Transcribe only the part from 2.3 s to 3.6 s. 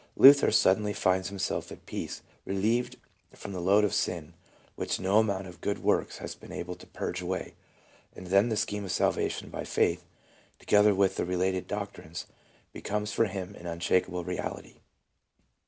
relieved from